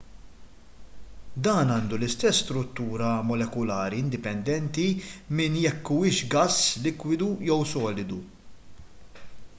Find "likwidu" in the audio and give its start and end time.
6.87-7.33